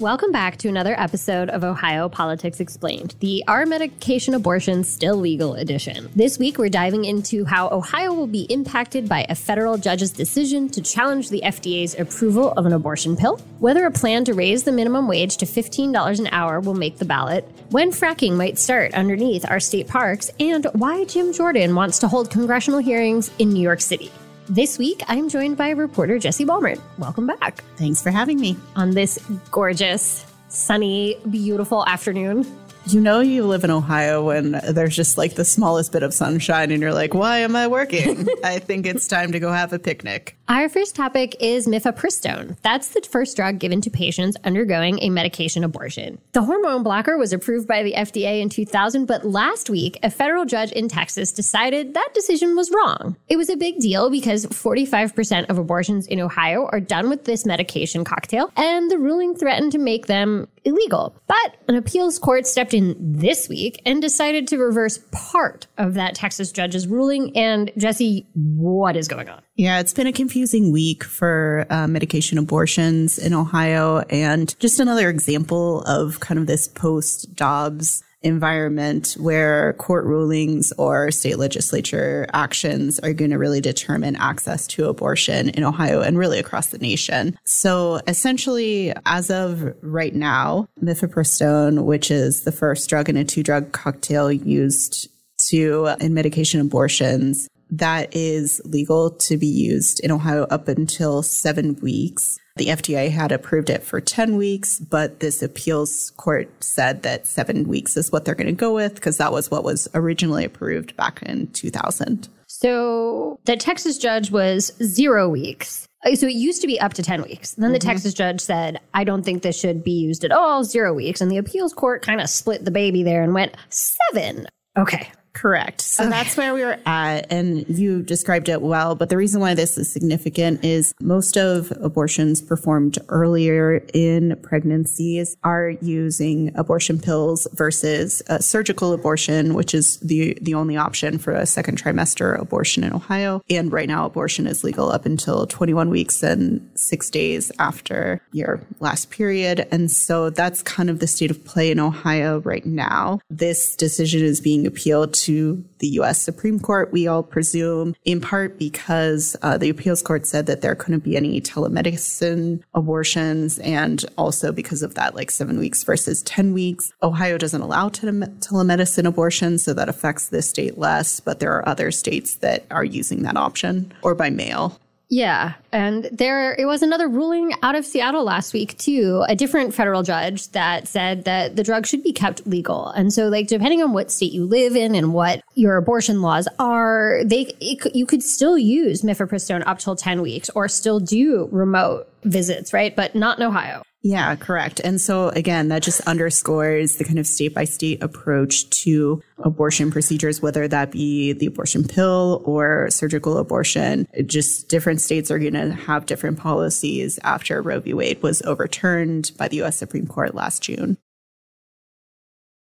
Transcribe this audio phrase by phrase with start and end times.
[0.00, 5.54] Welcome back to another episode of Ohio Politics Explained, the Are Medication Abortion Still Legal
[5.54, 6.10] edition.
[6.16, 10.68] This week, we're diving into how Ohio will be impacted by a federal judge's decision
[10.70, 14.72] to challenge the FDA's approval of an abortion pill, whether a plan to raise the
[14.72, 19.48] minimum wage to $15 an hour will make the ballot, when fracking might start underneath
[19.48, 23.80] our state parks, and why Jim Jordan wants to hold congressional hearings in New York
[23.80, 24.10] City.
[24.48, 26.78] This week, I'm joined by reporter Jessie Balmert.
[26.98, 27.64] Welcome back.
[27.76, 28.58] Thanks for having me.
[28.76, 29.18] On this
[29.50, 32.44] gorgeous, sunny, beautiful afternoon.
[32.86, 36.70] You know, you live in Ohio when there's just like the smallest bit of sunshine,
[36.70, 38.28] and you're like, why am I working?
[38.44, 40.36] I think it's time to go have a picnic.
[40.46, 42.58] Our first topic is mifepristone.
[42.60, 46.18] That's the first drug given to patients undergoing a medication abortion.
[46.32, 50.44] The hormone blocker was approved by the FDA in 2000, but last week, a federal
[50.44, 53.16] judge in Texas decided that decision was wrong.
[53.26, 57.46] It was a big deal because 45% of abortions in Ohio are done with this
[57.46, 61.16] medication cocktail, and the ruling threatened to make them illegal.
[61.26, 66.14] But an appeals court stepped in this week and decided to reverse part of that
[66.14, 67.34] Texas judge's ruling.
[67.34, 69.40] And Jessie, what is going on?
[69.56, 75.08] Yeah, it's been a confusing week for uh, medication abortions in Ohio, and just another
[75.08, 82.98] example of kind of this post Dobbs environment where court rulings or state legislature actions
[83.00, 87.38] are going to really determine access to abortion in Ohio and really across the nation.
[87.44, 93.44] So essentially, as of right now, mifepristone, which is the first drug in a two
[93.44, 95.08] drug cocktail used
[95.50, 101.74] to in medication abortions, that is legal to be used in Ohio up until seven
[101.76, 102.38] weeks.
[102.56, 107.66] The FDA had approved it for 10 weeks, but this appeals court said that seven
[107.66, 110.96] weeks is what they're going to go with because that was what was originally approved
[110.96, 112.28] back in 2000.
[112.46, 115.88] So the Texas judge was zero weeks.
[116.06, 117.54] Uh, so it used to be up to 10 weeks.
[117.54, 117.88] Then the mm-hmm.
[117.88, 121.20] Texas judge said, I don't think this should be used at all, zero weeks.
[121.20, 124.46] And the appeals court kind of split the baby there and went seven.
[124.76, 125.10] Okay.
[125.34, 125.80] Correct.
[125.80, 126.10] So okay.
[126.10, 127.30] that's where we were at.
[127.30, 128.94] And you described it well.
[128.94, 135.36] But the reason why this is significant is most of abortions performed earlier in pregnancies
[135.42, 141.32] are using abortion pills versus a surgical abortion, which is the, the only option for
[141.32, 143.42] a second trimester abortion in Ohio.
[143.50, 148.60] And right now, abortion is legal up until 21 weeks and six days after your
[148.78, 149.66] last period.
[149.72, 153.18] And so that's kind of the state of play in Ohio right now.
[153.28, 156.20] This decision is being appealed to the U.S.
[156.20, 160.74] Supreme Court, we all presume, in part because uh, the appeals court said that there
[160.74, 166.52] couldn't be any telemedicine abortions, and also because of that, like seven weeks versus 10
[166.52, 166.92] weeks.
[167.02, 171.68] Ohio doesn't allow tele- telemedicine abortions, so that affects this state less, but there are
[171.68, 174.78] other states that are using that option or by mail.
[175.08, 175.54] Yeah.
[175.70, 180.02] And there it was another ruling out of Seattle last week too, a different federal
[180.02, 182.88] judge that said that the drug should be kept legal.
[182.88, 186.48] And so like depending on what state you live in and what your abortion laws
[186.58, 191.48] are, they it, you could still use mifepristone up till 10 weeks or still do
[191.52, 192.96] remote visits, right?
[192.96, 193.82] But not in Ohio.
[194.06, 194.82] Yeah, correct.
[194.84, 199.90] And so again, that just underscores the kind of state by state approach to abortion
[199.90, 204.06] procedures, whether that be the abortion pill or surgical abortion.
[204.26, 207.94] Just different states are going to have different policies after Roe v.
[207.94, 209.78] Wade was overturned by the U.S.
[209.78, 210.98] Supreme Court last June.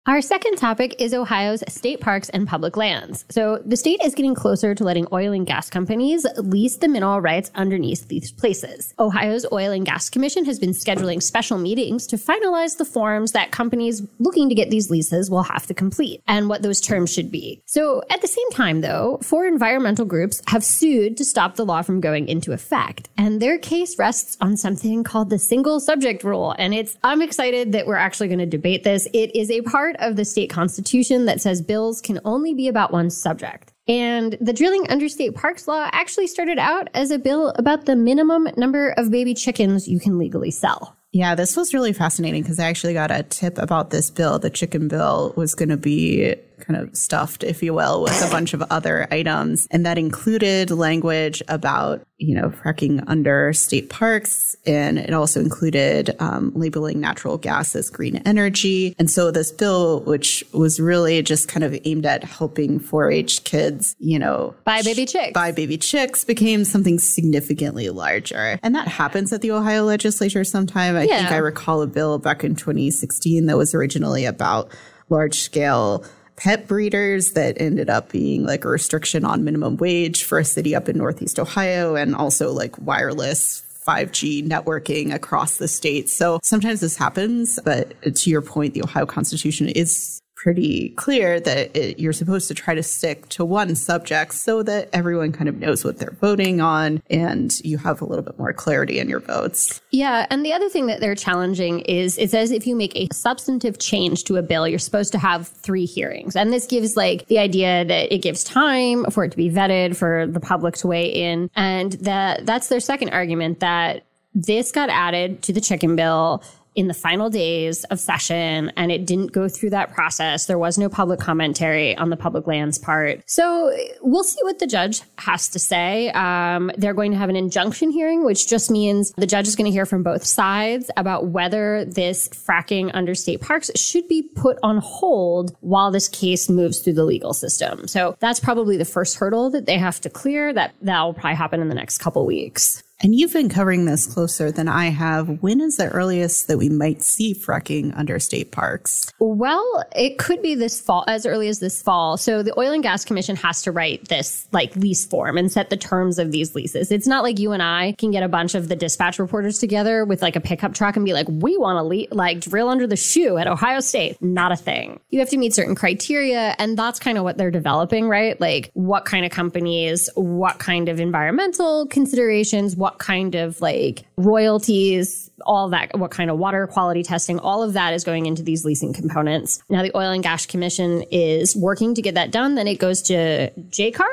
[0.07, 3.25] Our second topic is Ohio's state parks and public lands.
[3.31, 7.23] So the state is getting closer to letting oil and gas companies lease the mineral
[7.23, 8.93] rights underneath these places.
[8.99, 13.51] Ohio's Oil and Gas Commission has been scheduling special meetings to finalize the forms that
[13.51, 17.31] companies looking to get these leases will have to complete and what those terms should
[17.31, 17.63] be.
[17.65, 21.81] So at the same time, though, four environmental groups have sued to stop the law
[21.81, 23.09] from going into effect.
[23.17, 26.55] And their case rests on something called the single subject rule.
[26.59, 29.09] And it's, I'm excited that we're actually going to debate this.
[29.15, 32.69] It is a part part of the state constitution that says bills can only be
[32.69, 33.73] about one subject.
[33.87, 37.97] And the Drilling Under State Parks law actually started out as a bill about the
[37.97, 40.97] minimum number of baby chickens you can legally sell.
[41.13, 44.39] Yeah, this was really fascinating because I actually got a tip about this bill.
[44.39, 46.35] The chicken bill was going to be
[46.67, 49.67] kind of stuffed, if you will, with a bunch of other items.
[49.71, 54.57] And that included language about, you know, fracking under state parks.
[54.67, 58.95] And it also included um, labeling natural gas as green energy.
[58.99, 63.45] And so this bill, which was really just kind of aimed at helping 4 H
[63.45, 68.59] kids, you know, buy baby chicks, buy baby chicks became something significantly larger.
[68.63, 70.97] And that happens at the Ohio legislature sometime.
[70.97, 71.19] I yeah.
[71.19, 74.71] think I recall a bill back in 2016 that was originally about
[75.11, 76.05] large scale
[76.37, 80.75] pet breeders that ended up being like a restriction on minimum wage for a city
[80.75, 86.09] up in Northeast Ohio and also like wireless 5G networking across the state.
[86.09, 91.75] So sometimes this happens, but to your point, the Ohio Constitution is pretty clear that
[91.75, 95.57] it, you're supposed to try to stick to one subject so that everyone kind of
[95.57, 99.21] knows what they're voting on and you have a little bit more clarity in your
[99.21, 99.81] votes.
[99.91, 100.27] Yeah.
[100.29, 103.79] And the other thing that they're challenging is it says if you make a substantive
[103.79, 106.37] change to a bill, you're supposed to have three hearings.
[106.37, 109.97] And this gives like the idea that it gives time for it to be vetted,
[109.97, 111.49] for the public to weigh in.
[111.57, 114.05] And that that's their second argument that
[114.35, 116.43] this got added to the chicken bill
[116.75, 120.47] in the final days of session and it didn't go through that process.
[120.47, 123.23] There was no public commentary on the public lands part.
[123.27, 126.11] So we'll see what the judge has to say.
[126.11, 129.67] Um, they're going to have an injunction hearing, which just means the judge is going
[129.67, 134.59] to hear from both sides about whether this fracking under state parks should be put
[134.63, 137.89] on hold while this case moves through the legal system.
[137.89, 140.53] So that's probably the first hurdle that they have to clear.
[140.53, 142.84] That that will probably happen in the next couple weeks.
[143.05, 145.43] And you've been covering this closer than I have.
[145.43, 149.13] When is the earliest that we might see fracking under state parks?
[149.19, 152.17] Well, it could be this fall, as early as this fall.
[152.17, 155.69] So the Oil and Gas Commission has to write this like lease form and set
[155.69, 156.91] the terms of these leases.
[156.91, 160.07] It's not like you and I can get a bunch of the dispatch reporters together
[160.07, 162.87] with like a pickup truck and be like, we want to le- like drill under
[162.87, 164.17] the shoe at Ohio State.
[164.23, 164.99] Not a thing.
[165.11, 168.41] You have to meet certain criteria, and that's kind of what they're developing, right?
[168.41, 175.31] Like what kind of companies, what kind of environmental considerations, what kind of like royalties,
[175.47, 178.65] all that, what kind of water quality testing, all of that is going into these
[178.65, 179.63] leasing components.
[179.69, 182.55] Now, the Oil and Gas Commission is working to get that done.
[182.55, 184.09] Then it goes to JCAR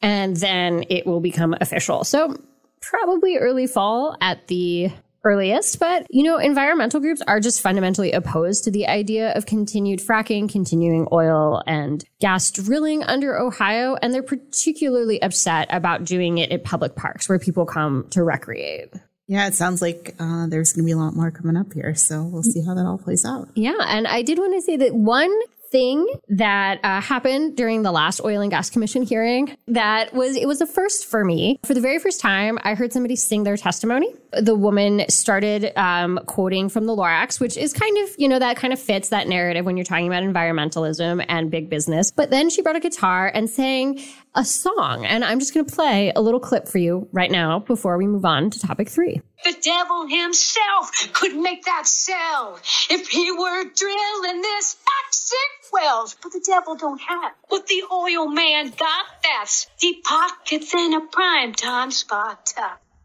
[0.00, 2.04] and then it will become official.
[2.04, 2.36] So,
[2.80, 4.90] probably early fall at the
[5.24, 10.00] earliest, but you know, environmental groups are just fundamentally opposed to the idea of continued
[10.00, 16.50] fracking, continuing oil and gas drilling under Ohio, and they're particularly upset about doing it
[16.50, 18.92] at public parks where people come to recreate.
[19.28, 21.94] Yeah, it sounds like uh, there's going to be a lot more coming up here.
[21.94, 23.48] So we'll see how that all plays out.
[23.54, 23.78] Yeah.
[23.80, 25.32] And I did want to say that one
[25.72, 30.46] thing that uh, happened during the last oil and gas commission hearing that was it
[30.46, 31.58] was a first for me.
[31.64, 34.14] For the very first time i heard somebody sing their testimony.
[34.32, 38.56] The woman started um, quoting from the lorax which is kind of you know that
[38.56, 42.10] kind of fits that narrative when you're talking about environmentalism and big business.
[42.10, 43.98] But then she brought a guitar and sang
[44.34, 45.06] a song.
[45.06, 48.06] And i'm just going to play a little clip for you right now before we
[48.06, 49.20] move on to topic three.
[49.44, 52.58] The devil himself could make that sell
[52.90, 56.16] if he were drilling this toxic wells.
[56.22, 57.32] But the devil don't have.
[57.50, 59.50] But the oil man got that.
[59.80, 62.52] Deep pockets in a prime time spot.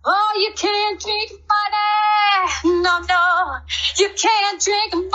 [0.05, 2.81] Oh, you can't drink money.
[2.81, 3.57] No, no.
[3.97, 5.11] You can't drink money.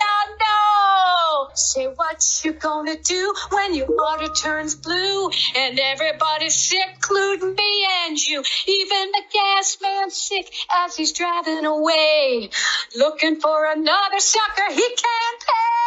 [0.00, 1.48] No, no.
[1.54, 7.86] Say what you gonna do when your water turns blue and everybody's sick, including me
[8.04, 8.42] and you.
[8.66, 10.52] Even the gas man's sick
[10.84, 12.50] as he's driving away,
[12.96, 15.79] looking for another sucker he can't pay.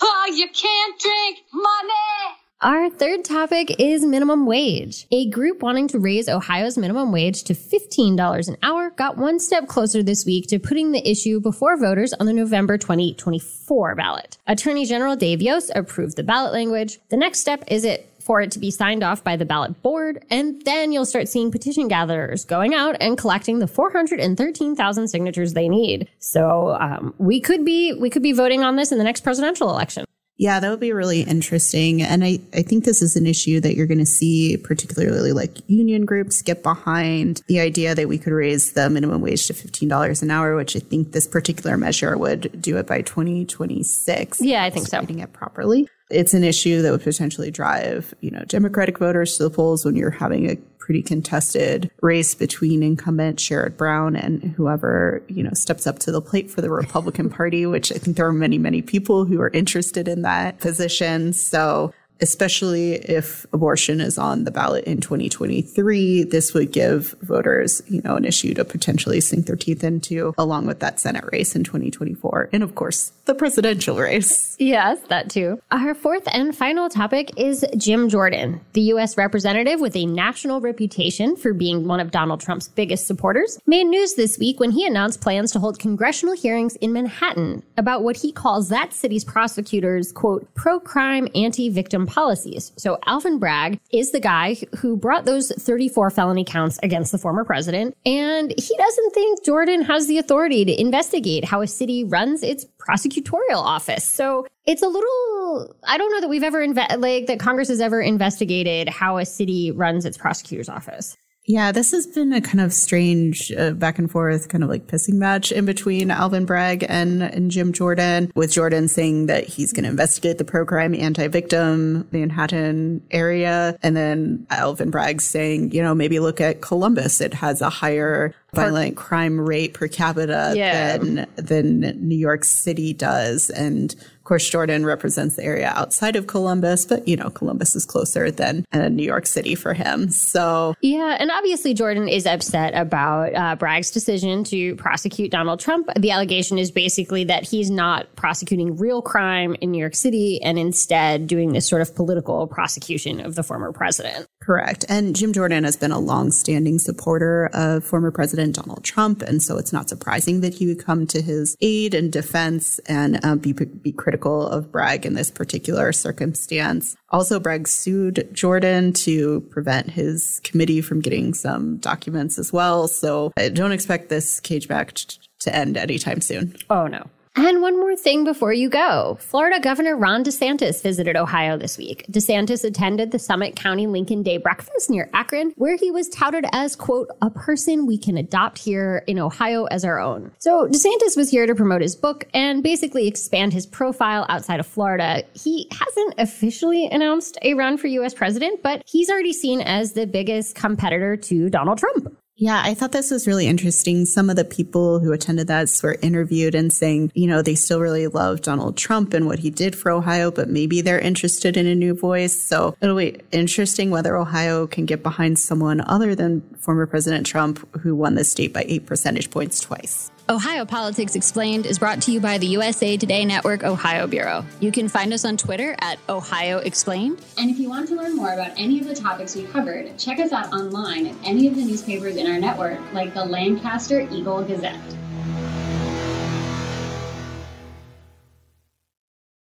[0.00, 2.36] Oh, you can't drink money.
[2.62, 5.06] Our third topic is minimum wage.
[5.12, 9.68] A group wanting to raise Ohio's minimum wage to $15 an hour got one step
[9.68, 14.38] closer this week to putting the issue before voters on the November 2024 ballot.
[14.46, 16.98] Attorney General Dave Yost approved the ballot language.
[17.10, 20.24] The next step is it for it to be signed off by the ballot board,
[20.28, 25.68] and then you'll start seeing petition gatherers going out and collecting the 413,000 signatures they
[25.68, 26.08] need.
[26.18, 29.70] So um, we could be we could be voting on this in the next presidential
[29.70, 30.04] election.
[30.38, 32.02] Yeah, that would be really interesting.
[32.02, 35.58] And I, I think this is an issue that you're going to see, particularly like
[35.68, 40.22] union groups get behind the idea that we could raise the minimum wage to $15
[40.22, 44.40] an hour, which I think this particular measure would do it by 2026.
[44.42, 45.00] Yeah, I think so.
[45.00, 45.88] Reading it properly.
[46.10, 49.96] It's an issue that would potentially drive, you know, Democratic voters to the polls when
[49.96, 55.84] you're having a pretty contested race between incumbent Sherrod Brown and whoever, you know, steps
[55.84, 58.82] up to the plate for the Republican Party, which I think there are many, many
[58.82, 61.32] people who are interested in that position.
[61.32, 68.00] So especially if abortion is on the ballot in 2023, this would give voters, you
[68.02, 71.64] know, an issue to potentially sink their teeth into, along with that Senate race in
[71.64, 72.50] 2024.
[72.52, 74.56] And of course, the presidential race.
[74.58, 75.60] Yes, that too.
[75.70, 79.16] Our fourth and final topic is Jim Jordan, the U.S.
[79.16, 84.14] representative with a national reputation for being one of Donald Trump's biggest supporters, made news
[84.14, 88.32] this week when he announced plans to hold congressional hearings in Manhattan about what he
[88.32, 92.72] calls that city's prosecutors, quote, pro crime, anti victim Policies.
[92.76, 97.44] So Alvin Bragg is the guy who brought those 34 felony counts against the former
[97.44, 97.96] president.
[98.04, 102.64] And he doesn't think Jordan has the authority to investigate how a city runs its
[102.78, 104.04] prosecutorial office.
[104.04, 107.80] So it's a little, I don't know that we've ever, inve- like, that Congress has
[107.80, 111.16] ever investigated how a city runs its prosecutor's office.
[111.48, 114.88] Yeah, this has been a kind of strange uh, back and forth, kind of like
[114.88, 119.72] pissing match in between Alvin Bragg and, and Jim Jordan, with Jordan saying that he's
[119.72, 123.78] going to investigate the pro-crime anti-victim Manhattan area.
[123.80, 127.20] And then Alvin Bragg saying, you know, maybe look at Columbus.
[127.20, 130.96] It has a higher violent crime rate per capita Yeah.
[130.98, 133.50] than, than New York City does.
[133.50, 133.94] And
[134.26, 138.64] course, Jordan represents the area outside of Columbus, but you know, Columbus is closer than
[138.72, 140.10] uh, New York City for him.
[140.10, 145.88] So Yeah, and obviously Jordan is upset about uh, Bragg's decision to prosecute Donald Trump.
[145.98, 150.58] The allegation is basically that he's not prosecuting real crime in New York City and
[150.58, 154.26] instead doing this sort of political prosecution of the former president.
[154.46, 154.84] Correct.
[154.88, 159.58] And Jim Jordan has been a long-standing supporter of former President Donald Trump, and so
[159.58, 163.52] it's not surprising that he would come to his aid and defense and uh, be
[163.52, 166.94] be critical of Bragg in this particular circumstance.
[167.10, 172.86] Also, Bragg sued Jordan to prevent his committee from getting some documents as well.
[172.86, 176.54] So I don't expect this cage match to end anytime soon.
[176.70, 177.10] Oh, no.
[177.38, 179.18] And one more thing before you go.
[179.20, 182.06] Florida Governor Ron DeSantis visited Ohio this week.
[182.10, 186.74] DeSantis attended the Summit County Lincoln Day breakfast near Akron, where he was touted as,
[186.74, 190.32] quote, a person we can adopt here in Ohio as our own.
[190.38, 194.66] So DeSantis was here to promote his book and basically expand his profile outside of
[194.66, 195.22] Florida.
[195.34, 200.06] He hasn't officially announced a run for US president, but he's already seen as the
[200.06, 202.16] biggest competitor to Donald Trump.
[202.38, 204.04] Yeah, I thought this was really interesting.
[204.04, 207.80] Some of the people who attended that were interviewed and saying, you know, they still
[207.80, 211.66] really love Donald Trump and what he did for Ohio, but maybe they're interested in
[211.66, 212.38] a new voice.
[212.38, 217.66] So it'll be interesting whether Ohio can get behind someone other than former President Trump,
[217.78, 220.10] who won the state by eight percentage points twice.
[220.28, 224.44] Ohio Politics Explained is brought to you by the USA Today Network Ohio Bureau.
[224.58, 227.24] You can find us on Twitter at Ohio Explained.
[227.38, 230.18] And if you want to learn more about any of the topics we covered, check
[230.18, 234.42] us out online at any of the newspapers in our network, like the Lancaster Eagle
[234.42, 234.80] Gazette.